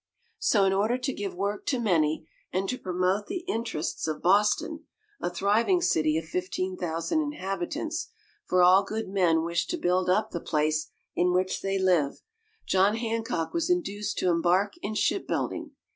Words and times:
So 0.39 0.63
in 0.65 0.73
order 0.73 0.97
to 0.97 1.13
give 1.13 1.35
work 1.35 1.67
to 1.67 1.79
many 1.79 2.27
and 2.51 2.67
to 2.69 2.79
promote 2.79 3.27
the 3.27 3.41
interests 3.47 4.07
of 4.07 4.23
Boston, 4.23 4.85
a 5.19 5.29
thriving 5.29 5.79
city 5.79 6.17
of 6.17 6.25
fifteen 6.25 6.75
thousand 6.75 7.21
inhabitants, 7.21 8.07
for 8.47 8.63
all 8.63 8.81
good 8.83 9.07
men 9.07 9.43
wish 9.43 9.67
to 9.67 9.77
build 9.77 10.09
up 10.09 10.31
the 10.31 10.39
place 10.41 10.87
in 11.15 11.33
which 11.35 11.61
they 11.61 11.77
live, 11.77 12.23
John 12.65 12.95
Hancock 12.95 13.53
was 13.53 13.69
induced 13.69 14.17
to 14.17 14.29
embark 14.31 14.73
in 14.81 14.95
shipbuilding. 14.95 15.73